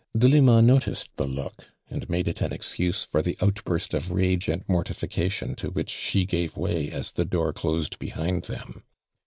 [0.17, 4.67] Delima noticed the look and made it an excuse for the outburst of rage and
[4.67, 8.81] mortification to which she gave way as the door closed behind them.